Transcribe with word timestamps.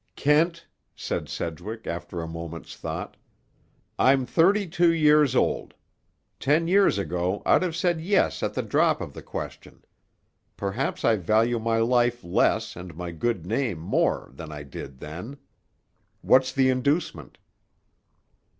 "Kent," 0.15 0.65
said 0.95 1.29
Sedgwick 1.29 1.85
after 1.85 2.21
a 2.23 2.27
moment's 2.27 2.75
thought, 2.75 3.17
"I'm 3.99 4.25
thirty 4.25 4.65
two 4.65 4.91
years 4.91 5.35
old. 5.35 5.75
Ten 6.39 6.67
years 6.67 6.97
ago 6.97 7.43
I'd 7.45 7.61
have 7.61 7.75
said 7.75 8.01
'yes' 8.01 8.41
at 8.41 8.55
the 8.55 8.63
drop 8.63 8.99
of 8.99 9.13
the 9.13 9.21
question. 9.21 9.85
Perhaps 10.57 11.05
I 11.05 11.17
value 11.17 11.59
my 11.59 11.77
life 11.77 12.23
less 12.23 12.75
and 12.75 12.95
my 12.97 13.11
good 13.11 13.45
name 13.45 13.77
more, 13.77 14.31
than 14.33 14.51
I 14.51 14.63
did 14.63 14.97
then. 14.97 15.37
What's 16.21 16.51
the 16.51 16.69
inducement?" 16.71 17.37